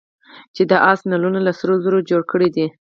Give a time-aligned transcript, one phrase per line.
[0.55, 2.65] چا د آس نعلونه له سرو زرو جوړ کړي دي.